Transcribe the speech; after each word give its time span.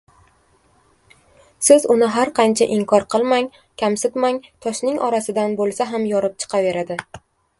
Siz 1.67 1.83
uni 1.95 2.07
har 2.15 2.31
qancha 2.39 2.67
inkor 2.77 3.05
qilmang, 3.15 3.51
kamsitmang, 3.83 4.41
toshning 4.67 4.99
orasidan 5.09 5.53
bo‘lsa 5.63 5.91
ham 5.93 6.11
yorib 6.15 6.41
chiqaveradi. 6.45 6.99